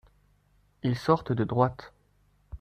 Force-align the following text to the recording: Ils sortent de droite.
Ils 0.81 0.97
sortent 0.97 1.31
de 1.31 1.43
droite. 1.43 1.93